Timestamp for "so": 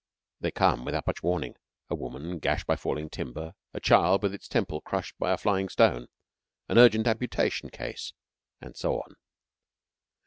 8.75-8.95